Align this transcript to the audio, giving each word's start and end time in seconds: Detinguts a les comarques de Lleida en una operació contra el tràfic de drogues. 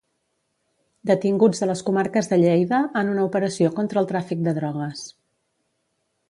Detinguts 1.09 1.61
a 1.65 1.67
les 1.71 1.83
comarques 1.89 2.29
de 2.31 2.39
Lleida 2.45 2.79
en 3.03 3.13
una 3.17 3.27
operació 3.29 3.71
contra 3.77 4.03
el 4.03 4.09
tràfic 4.15 4.43
de 4.49 4.55
drogues. 4.59 5.05